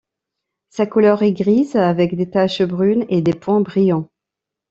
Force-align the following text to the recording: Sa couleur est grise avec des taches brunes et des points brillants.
Sa 0.71 0.87
couleur 0.87 1.21
est 1.21 1.31
grise 1.33 1.75
avec 1.75 2.15
des 2.17 2.27
taches 2.27 2.63
brunes 2.63 3.05
et 3.09 3.21
des 3.21 3.35
points 3.35 3.61
brillants. 3.61 4.09